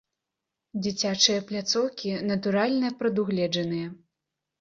[0.85, 3.93] Дзіцячыя пляцоўкі, натуральна, прадугледжаныя.